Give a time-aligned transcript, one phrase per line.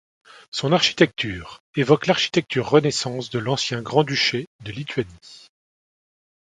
[0.49, 5.47] Son architecture évoque l'architecture Renaissance de l'ancien grand-duché de Lituanie.